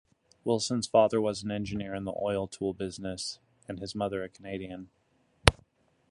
Wilson's 0.43 0.87
father 0.87 1.21
was 1.21 1.43
an 1.43 1.51
engineer 1.51 1.93
in 1.93 2.05
the 2.05 2.13
oil-tool 2.19 2.73
business 2.73 3.37
and 3.67 3.77
his 3.77 3.93
mother 3.93 4.23
a 4.23 4.29
Canadian. 4.29 4.89